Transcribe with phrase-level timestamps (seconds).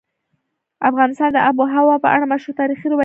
[0.89, 2.99] افغانستان د آب وهوا په اړه مشهور تاریخی روایتونه لري.